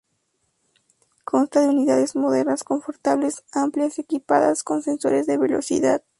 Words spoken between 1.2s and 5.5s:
Consta de unidades modernas, confortables, amplias y equipadas con sensores de